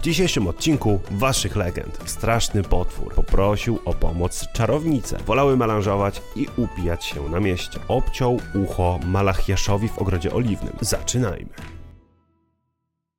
W 0.00 0.02
dzisiejszym 0.02 0.46
odcinku 0.46 1.00
Waszych 1.10 1.56
legend 1.56 1.98
straszny 2.04 2.62
potwór 2.62 3.14
poprosił 3.14 3.78
o 3.84 3.94
pomoc 3.94 4.52
czarownicę. 4.52 5.18
Wolały 5.26 5.56
melanżować 5.56 6.22
i 6.36 6.46
upijać 6.56 7.04
się 7.04 7.28
na 7.28 7.40
mieście. 7.40 7.78
Obciął 7.88 8.40
ucho 8.54 8.98
Malachiaszowi 9.06 9.88
w 9.88 9.98
ogrodzie 9.98 10.32
oliwnym. 10.32 10.72
Zaczynajmy. 10.80 11.50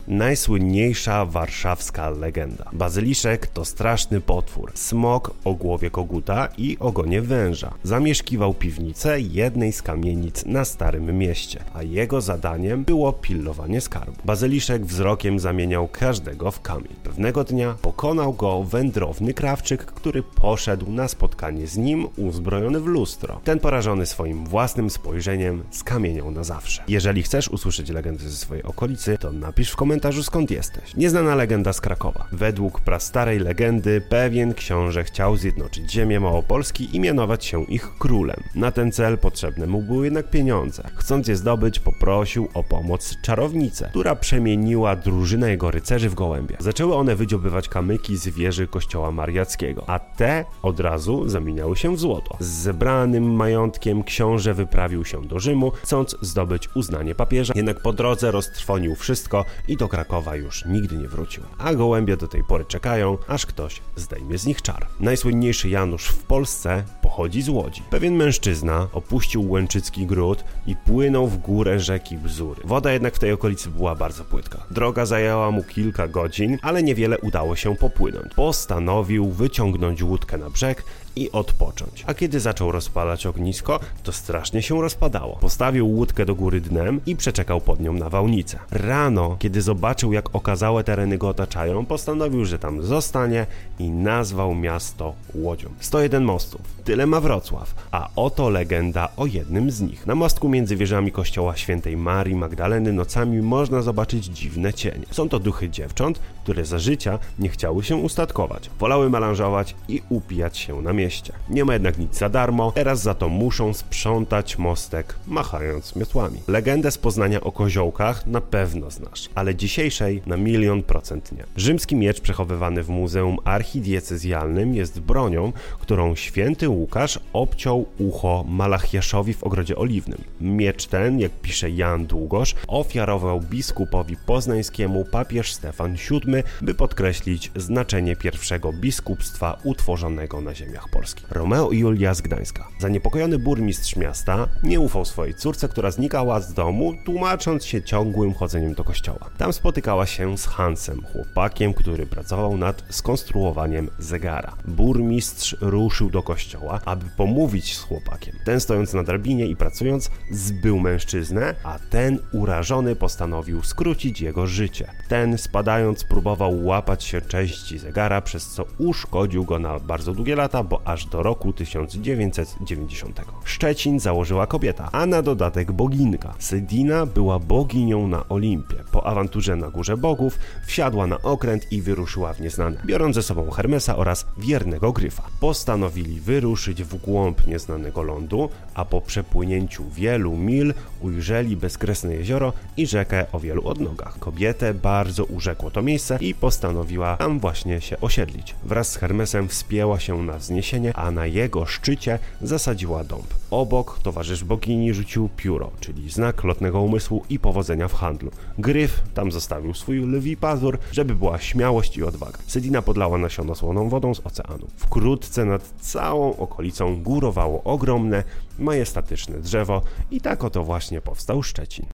Najsłynniejsza 0.07 1.25
warszawska 1.25 2.09
legenda. 2.09 2.69
Bazyliszek 2.73 3.47
to 3.47 3.65
straszny 3.65 4.21
potwór. 4.21 4.71
Smok 4.75 5.33
o 5.43 5.53
głowie 5.53 5.89
koguta 5.89 6.47
i 6.57 6.77
ogonie 6.79 7.21
węża. 7.21 7.73
Zamieszkiwał 7.83 8.53
piwnicę 8.53 9.19
jednej 9.19 9.73
z 9.73 9.81
kamienic 9.81 10.45
na 10.45 10.65
Starym 10.65 11.17
Mieście, 11.17 11.63
a 11.73 11.83
jego 11.83 12.21
zadaniem 12.21 12.83
było 12.83 13.13
pilnowanie 13.13 13.81
skarbu. 13.81 14.21
Bazyliszek 14.25 14.85
wzrokiem 14.85 15.39
zamieniał 15.39 15.87
każdego 15.87 16.51
w 16.51 16.61
kamień. 16.61 16.95
Pewnego 17.03 17.43
dnia 17.43 17.75
pokonał 17.81 18.33
go 18.33 18.63
wędrowny 18.63 19.33
krawczyk, 19.33 19.85
który 19.85 20.23
poszedł 20.23 20.91
na 20.91 21.07
spotkanie 21.07 21.67
z 21.67 21.77
nim 21.77 22.07
uzbrojony 22.17 22.79
w 22.79 22.85
lustro. 22.85 23.41
Ten 23.43 23.59
porażony 23.59 24.05
swoim 24.05 24.45
własnym 24.45 24.89
spojrzeniem 24.89 25.63
skamieniał 25.71 26.31
na 26.31 26.43
zawsze. 26.43 26.83
Jeżeli 26.87 27.23
chcesz 27.23 27.47
usłyszeć 27.47 27.89
legendy 27.89 28.29
ze 28.29 28.37
swojej 28.37 28.63
okolicy, 28.63 29.17
to 29.17 29.31
napisz 29.31 29.71
w 29.71 29.75
komentarzu 29.75 29.90
komentarzu 29.91 30.23
skąd 30.23 30.51
jesteś. 30.51 30.95
Nieznana 30.95 31.35
legenda 31.35 31.73
z 31.73 31.81
Krakowa. 31.81 32.27
Według 32.31 32.81
prastarej 32.81 33.39
legendy 33.39 34.01
pewien 34.09 34.53
książę 34.53 35.03
chciał 35.03 35.37
zjednoczyć 35.37 35.91
ziemię 35.91 36.19
Małopolski 36.19 36.95
i 36.95 36.99
mianować 36.99 37.45
się 37.45 37.63
ich 37.63 37.97
królem. 37.99 38.43
Na 38.55 38.71
ten 38.71 38.91
cel 38.91 39.17
potrzebne 39.17 39.67
mu 39.67 39.81
były 39.81 40.05
jednak 40.05 40.29
pieniądze. 40.29 40.83
Chcąc 40.95 41.27
je 41.27 41.35
zdobyć, 41.35 41.79
poprosił 41.79 42.47
o 42.53 42.63
pomoc 42.63 43.21
czarownicę, 43.21 43.89
która 43.89 44.15
przemieniła 44.15 44.95
drużynę 44.95 45.49
jego 45.49 45.71
rycerzy 45.71 46.09
w 46.09 46.15
gołębie. 46.15 46.57
Zaczęły 46.59 46.95
one 46.95 47.15
wydziobywać 47.15 47.69
kamyki 47.69 48.17
z 48.17 48.27
wieży 48.27 48.67
kościoła 48.67 49.11
mariackiego, 49.11 49.83
a 49.87 49.99
te 49.99 50.45
od 50.61 50.79
razu 50.79 51.29
zamieniały 51.29 51.75
się 51.75 51.95
w 51.95 51.99
złoto. 51.99 52.37
Z 52.39 52.47
zebranym 52.47 53.33
majątkiem 53.35 54.03
książę 54.03 54.53
wyprawił 54.53 55.05
się 55.05 55.21
do 55.21 55.39
Rzymu, 55.39 55.71
chcąc 55.71 56.15
zdobyć 56.21 56.69
uznanie 56.75 57.15
papieża, 57.15 57.53
jednak 57.55 57.81
po 57.81 57.93
drodze 57.93 58.31
roztrwonił 58.31 58.95
wszystko 58.95 59.45
i 59.67 59.77
do 59.81 59.87
Krakowa 59.87 60.35
już 60.35 60.65
nigdy 60.65 60.97
nie 60.97 61.07
wrócił. 61.07 61.43
A 61.57 61.73
gołębie 61.73 62.17
do 62.17 62.27
tej 62.27 62.43
pory 62.43 62.65
czekają, 62.65 63.17
aż 63.27 63.45
ktoś 63.45 63.81
zdejmie 63.95 64.37
z 64.37 64.45
nich 64.45 64.61
czar. 64.61 64.87
Najsłynniejszy 64.99 65.69
Janusz 65.69 66.07
w 66.07 66.23
Polsce 66.23 66.83
pochodzi 67.01 67.41
z 67.41 67.49
Łodzi. 67.49 67.83
Pewien 67.89 68.15
mężczyzna 68.15 68.87
opuścił 68.93 69.51
Łęczycki 69.51 70.05
Gród 70.05 70.43
i 70.67 70.75
płynął 70.75 71.27
w 71.27 71.37
górę 71.37 71.79
rzeki 71.79 72.17
Bzury. 72.17 72.61
Woda 72.65 72.91
jednak 72.91 73.15
w 73.15 73.19
tej 73.19 73.31
okolicy 73.31 73.69
była 73.69 73.95
bardzo 73.95 74.23
płytka. 74.23 74.63
Droga 74.71 75.05
zajęła 75.05 75.51
mu 75.51 75.63
kilka 75.63 76.07
godzin, 76.07 76.57
ale 76.61 76.83
niewiele 76.83 77.17
udało 77.17 77.55
się 77.55 77.75
popłynąć. 77.75 78.33
Postanowił 78.35 79.29
wyciągnąć 79.29 80.03
łódkę 80.03 80.37
na 80.37 80.49
brzeg 80.49 80.83
i 81.15 81.31
odpocząć. 81.31 82.03
A 82.07 82.13
kiedy 82.13 82.39
zaczął 82.39 82.71
rozpalać 82.71 83.25
ognisko, 83.25 83.79
to 84.03 84.11
strasznie 84.11 84.61
się 84.61 84.81
rozpadało. 84.81 85.37
Postawił 85.41 85.87
łódkę 85.89 86.25
do 86.25 86.35
góry 86.35 86.61
dnem 86.61 87.01
i 87.05 87.15
przeczekał 87.15 87.61
pod 87.61 87.79
nią 87.79 87.93
nawałnicę. 87.93 88.59
Rano, 88.71 89.35
kiedy 89.39 89.61
zobaczył 89.61 90.13
jak 90.13 90.35
okazałe 90.35 90.83
tereny 90.83 91.17
go 91.17 91.29
otaczają, 91.29 91.85
postanowił, 91.85 92.45
że 92.45 92.59
tam 92.59 92.83
zostanie 92.83 93.45
i 93.79 93.89
nazwał 93.89 94.55
miasto 94.55 95.13
Łodzią. 95.35 95.69
101 95.79 96.23
mostów. 96.23 96.61
Tyle 96.83 97.05
ma 97.05 97.21
Wrocław. 97.21 97.75
A 97.91 98.09
oto 98.15 98.49
legenda 98.49 99.09
o 99.17 99.25
jednym 99.25 99.71
z 99.71 99.81
nich. 99.81 100.07
Na 100.07 100.15
mostku 100.15 100.49
między 100.49 100.75
wieżami 100.75 101.11
kościoła 101.11 101.57
świętej 101.57 101.97
Marii 101.97 102.35
Magdaleny 102.35 102.93
nocami 102.93 103.41
można 103.41 103.81
zobaczyć 103.81 104.25
dziwne 104.25 104.73
cienie. 104.73 105.05
Są 105.11 105.29
to 105.29 105.39
duchy 105.39 105.69
dziewcząt, 105.69 106.19
które 106.43 106.65
za 106.65 106.79
życia 106.79 107.19
nie 107.39 107.49
chciały 107.49 107.83
się 107.83 107.95
ustatkować. 107.95 108.69
Wolały 108.79 109.09
melanżować 109.09 109.75
i 109.87 110.01
upijać 110.09 110.57
się 110.57 110.81
na 110.81 110.93
mieście. 110.93 111.00
Nie 111.49 111.65
ma 111.65 111.73
jednak 111.73 111.97
nic 111.97 112.17
za 112.17 112.29
darmo, 112.29 112.71
teraz 112.71 113.01
za 113.01 113.13
to 113.13 113.29
muszą 113.29 113.73
sprzątać 113.73 114.57
mostek, 114.57 115.15
machając 115.27 115.95
miotłami. 115.95 116.39
Legendę 116.47 116.91
z 116.91 116.97
Poznania 116.97 117.41
o 117.41 117.51
koziołkach 117.51 118.27
na 118.27 118.41
pewno 118.41 118.91
znasz, 118.91 119.29
ale 119.35 119.55
dzisiejszej 119.55 120.21
na 120.25 120.37
milion 120.37 120.83
procent 120.83 121.31
nie. 121.31 121.43
Rzymski 121.55 121.95
miecz 121.95 122.21
przechowywany 122.21 122.83
w 122.83 122.89
Muzeum 122.89 123.37
Archidiecezjalnym 123.43 124.75
jest 124.75 124.99
bronią, 124.99 125.53
którą 125.79 126.15
święty 126.15 126.69
Łukasz 126.69 127.19
obciął 127.33 127.85
ucho 127.97 128.45
Malachiaszowi 128.47 129.33
w 129.33 129.43
Ogrodzie 129.43 129.75
Oliwnym. 129.75 130.21
Miecz 130.41 130.87
ten, 130.87 131.19
jak 131.19 131.31
pisze 131.31 131.69
Jan 131.69 132.05
Długosz, 132.05 132.55
ofiarował 132.67 133.39
biskupowi 133.39 134.17
poznańskiemu 134.25 135.05
papież 135.05 135.53
Stefan 135.53 135.95
VII, 135.95 136.43
by 136.61 136.73
podkreślić 136.73 137.51
znaczenie 137.55 138.15
pierwszego 138.15 138.73
biskupstwa 138.73 139.57
utworzonego 139.63 140.41
na 140.41 140.55
ziemiach 140.55 140.89
Polski. 140.91 141.23
Romeo 141.29 141.71
i 141.71 141.79
Julia 141.79 142.13
z 142.13 142.21
Gdańska. 142.21 142.67
Zaniepokojony 142.79 143.39
burmistrz 143.39 143.95
miasta 143.95 144.47
nie 144.63 144.79
ufał 144.79 145.05
swojej 145.05 145.33
córce, 145.33 145.67
która 145.69 145.91
znikała 145.91 146.39
z 146.39 146.53
domu, 146.53 146.93
tłumacząc 147.05 147.65
się 147.65 147.83
ciągłym 147.83 148.33
chodzeniem 148.33 148.73
do 148.73 148.83
kościoła. 148.83 149.29
Tam 149.37 149.53
spotykała 149.53 150.05
się 150.05 150.37
z 150.37 150.45
Hansem, 150.45 151.01
chłopakiem, 151.13 151.73
który 151.73 152.05
pracował 152.05 152.57
nad 152.57 152.83
skonstruowaniem 152.89 153.89
zegara. 153.99 154.55
Burmistrz 154.65 155.55
ruszył 155.61 156.09
do 156.09 156.23
kościoła, 156.23 156.79
aby 156.85 157.05
pomówić 157.17 157.77
z 157.77 157.81
chłopakiem. 157.81 158.35
Ten 158.45 158.59
stojąc 158.59 158.93
na 158.93 159.03
drabinie 159.03 159.45
i 159.45 159.55
pracując, 159.55 160.11
zbył 160.31 160.79
mężczyznę, 160.79 161.55
a 161.63 161.79
ten 161.79 162.19
urażony 162.31 162.95
postanowił 162.95 163.63
skrócić 163.63 164.21
jego 164.21 164.47
życie. 164.47 164.91
Ten 165.07 165.37
spadając 165.37 166.03
próbował 166.03 166.65
łapać 166.65 167.03
się 167.03 167.21
części 167.21 167.79
zegara, 167.79 168.21
przez 168.21 168.47
co 168.47 168.65
uszkodził 168.77 169.45
go 169.45 169.59
na 169.59 169.79
bardzo 169.79 170.13
długie 170.13 170.35
lata, 170.35 170.63
bo 170.63 170.80
aż 170.85 171.05
do 171.05 171.23
roku 171.23 171.53
1990. 171.53 173.21
Szczecin 173.43 173.99
założyła 173.99 174.47
kobieta, 174.47 174.89
a 174.91 175.05
na 175.05 175.21
dodatek 175.21 175.71
boginka. 175.71 176.33
Sydina 176.39 177.05
była 177.05 177.39
boginią 177.39 178.07
na 178.07 178.29
Olimpie. 178.29 178.75
Po 178.91 179.07
awanturze 179.07 179.55
na 179.55 179.69
Górze 179.69 179.97
Bogów 179.97 180.39
wsiadła 180.65 181.07
na 181.07 181.21
okręt 181.21 181.71
i 181.71 181.81
wyruszyła 181.81 182.33
w 182.33 182.41
nieznane, 182.41 182.77
biorąc 182.85 183.15
ze 183.15 183.23
sobą 183.23 183.49
Hermesa 183.49 183.95
oraz 183.95 184.25
wiernego 184.37 184.91
Gryfa. 184.91 185.23
Postanowili 185.39 186.19
wyruszyć 186.19 186.83
w 186.83 186.95
głąb 186.95 187.47
nieznanego 187.47 188.03
lądu, 188.03 188.49
a 188.73 188.85
po 188.85 189.01
przepłynięciu 189.01 189.83
wielu 189.89 190.37
mil 190.37 190.73
ujrzeli 191.01 191.57
bezkresne 191.57 192.15
jezioro 192.15 192.53
i 192.77 192.87
rzekę 192.87 193.25
o 193.31 193.39
wielu 193.39 193.67
odnogach. 193.67 194.19
Kobietę 194.19 194.73
bardzo 194.73 195.25
urzekło 195.25 195.71
to 195.71 195.81
miejsce 195.81 196.17
i 196.21 196.35
postanowiła 196.35 197.17
tam 197.17 197.39
właśnie 197.39 197.81
się 197.81 197.99
osiedlić. 198.01 198.55
Wraz 198.63 198.91
z 198.91 198.95
Hermesem 198.95 199.47
wspięła 199.47 199.99
się 199.99 200.23
na 200.23 200.37
wzniesienie, 200.37 200.70
a 200.95 201.11
na 201.11 201.25
jego 201.25 201.65
szczycie 201.65 202.19
zasadziła 202.41 203.03
dąb. 203.03 203.33
Obok 203.51 203.99
towarzysz 203.99 204.43
bogini 204.43 204.93
rzucił 204.93 205.29
pióro, 205.37 205.71
czyli 205.79 206.09
znak 206.09 206.43
lotnego 206.43 206.81
umysłu 206.81 207.23
i 207.29 207.39
powodzenia 207.39 207.87
w 207.87 207.93
handlu. 207.93 208.31
Gryf 208.57 209.03
tam 209.13 209.31
zostawił 209.31 209.73
swój 209.73 209.99
lwi 209.99 210.37
pazur, 210.37 210.79
żeby 210.91 211.15
była 211.15 211.39
śmiałość 211.39 211.97
i 211.97 212.03
odwaga. 212.03 212.37
Sedina 212.47 212.81
podlała 212.81 213.17
nasiono 213.17 213.55
słoną 213.55 213.89
wodą 213.89 214.15
z 214.15 214.19
oceanu. 214.19 214.67
Wkrótce 214.75 215.45
nad 215.45 215.73
całą 215.81 216.37
okolicą 216.37 217.03
górowało 217.03 217.63
ogromne, 217.63 218.23
majestatyczne 218.59 219.39
drzewo 219.39 219.81
i 220.11 220.21
tak 220.21 220.43
oto 220.43 220.63
właśnie 220.63 221.01
powstał 221.01 221.43
Szczecin. 221.43 221.85